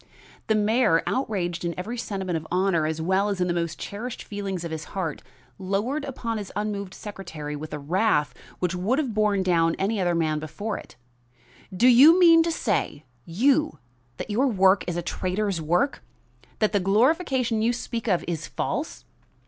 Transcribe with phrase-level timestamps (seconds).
[0.47, 4.23] The mayor, outraged in every sentiment of honor as well as in the most cherished
[4.23, 5.21] feelings of his heart,
[5.59, 10.15] lowered upon his unmoved secretary with a wrath which would have borne down any other
[10.15, 10.95] man before it.
[11.71, 13.77] "Do you mean to say, you,
[14.17, 16.01] that your work is a traitor's work?
[16.57, 19.05] That the glorification you speak of is false?